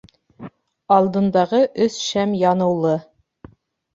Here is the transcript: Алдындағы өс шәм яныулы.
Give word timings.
Алдындағы 0.95 1.59
өс 1.85 1.99
шәм 2.05 2.33
яныулы. 2.39 2.95